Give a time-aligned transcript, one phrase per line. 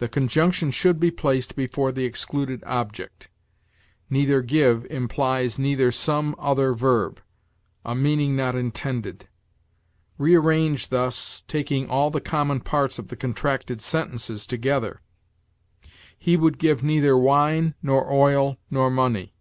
[0.00, 3.28] The conjunction should be placed before the excluded object;
[4.10, 7.20] "neither give" implies neither some other verb,
[7.84, 9.28] a meaning not intended.
[10.18, 15.02] Rearrange thus, taking all the common parts of the contracted sentences together:
[16.18, 19.36] "He would give neither wine, nor oil, nor money."